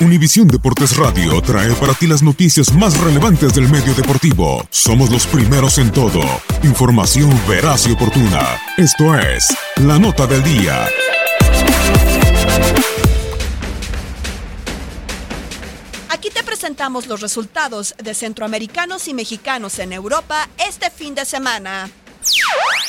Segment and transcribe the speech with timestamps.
[0.00, 4.64] Univisión Deportes Radio trae para ti las noticias más relevantes del medio deportivo.
[4.70, 6.20] Somos los primeros en todo.
[6.62, 8.60] Información veraz y oportuna.
[8.76, 10.86] Esto es La Nota del Día.
[16.10, 21.90] Aquí te presentamos los resultados de centroamericanos y mexicanos en Europa este fin de semana.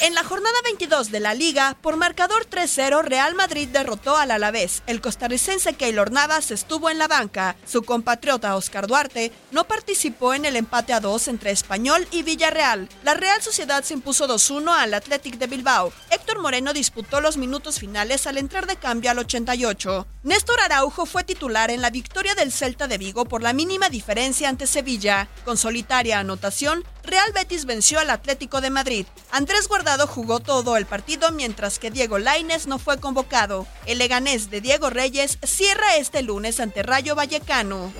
[0.02, 4.82] En la jornada 22 de la liga, por marcador 3-0, Real Madrid derrotó al Alavés.
[4.88, 7.58] El costarricense Keylor Navas estuvo en la banca.
[7.66, 12.88] Su compatriota Oscar Duarte no participó en el empate a 2 entre Español y Villarreal.
[13.04, 15.92] La Real Sociedad se impuso 2-1 al Athletic de Bilbao.
[16.12, 20.08] Héctor Moreno disputó los minutos finales al entrar de cambio al 88.
[20.22, 24.50] Néstor Araujo fue titular en la victoria del Celta de Vigo por la mínima diferencia
[24.50, 25.30] ante Sevilla.
[25.46, 29.06] Con solitaria anotación, Real Betis venció al Atlético de Madrid.
[29.32, 33.66] Andrés Guardado jugó todo el partido mientras que Diego Laines no fue convocado.
[33.86, 37.94] El Leganés de Diego Reyes cierra este lunes ante Rayo Vallecano.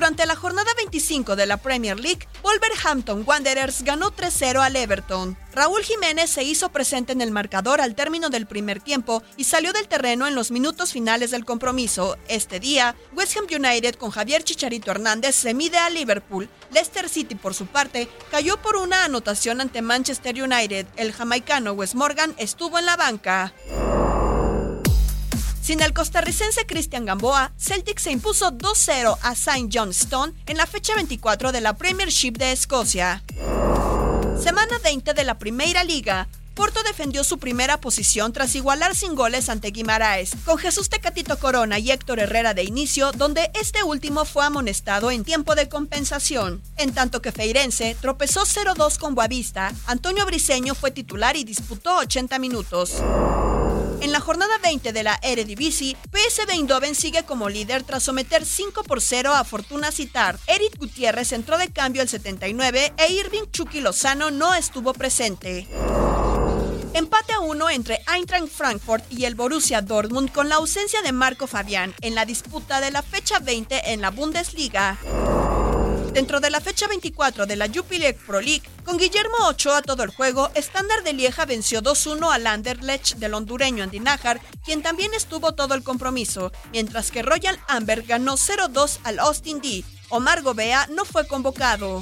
[0.00, 5.36] Durante la jornada 25 de la Premier League, Wolverhampton Wanderers ganó 3-0 al Everton.
[5.52, 9.74] Raúl Jiménez se hizo presente en el marcador al término del primer tiempo y salió
[9.74, 12.16] del terreno en los minutos finales del compromiso.
[12.28, 16.48] Este día, West Ham United con Javier Chicharito Hernández se mide a Liverpool.
[16.72, 20.86] Leicester City, por su parte, cayó por una anotación ante Manchester United.
[20.96, 23.52] El jamaicano Wes Morgan estuvo en la banca.
[25.62, 29.68] Sin el costarricense Cristian Gamboa, Celtic se impuso 2-0 a St.
[29.72, 33.22] Johnstone en la fecha 24 de la Premiership de Escocia.
[34.42, 36.28] Semana 20 de la Primera Liga.
[36.54, 41.78] Porto defendió su primera posición tras igualar sin goles ante Guimaraes, con Jesús Tecatito Corona
[41.78, 46.60] y Héctor Herrera de inicio, donde este último fue amonestado en tiempo de compensación.
[46.76, 52.38] En tanto que Feirense tropezó 0-2 con Boavista, Antonio Briseño fue titular y disputó 80
[52.38, 53.02] minutos.
[54.00, 58.82] En la jornada 20 de la Eredivisie, PSV Eindhoven sigue como líder tras someter 5
[58.84, 60.38] por 0 a Fortuna Citar.
[60.46, 65.66] Eric Gutiérrez entró de cambio al 79 e Irving Chucky Lozano no estuvo presente.
[66.94, 71.46] Empate a uno entre Eintracht Frankfurt y el Borussia Dortmund con la ausencia de Marco
[71.46, 74.98] Fabián en la disputa de la fecha 20 en la Bundesliga.
[76.12, 80.10] Dentro de la fecha 24 de la Jupiler Pro League, con Guillermo Ochoa todo el
[80.10, 85.52] juego, Standard de Lieja venció 2-1 al Anderlecht del hondureño Andy Nájar, quien también estuvo
[85.52, 89.84] todo el compromiso, mientras que Royal Amber ganó 0-2 al Austin D.
[90.08, 92.00] Omar Gobea no fue convocado.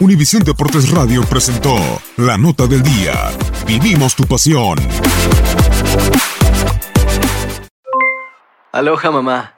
[0.00, 1.76] Univisión Deportes Radio presentó
[2.16, 3.30] La Nota del Día.
[3.66, 4.78] Vivimos tu pasión.
[8.72, 9.57] Aloha mamá.